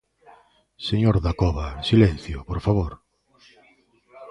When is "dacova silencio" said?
1.25-2.37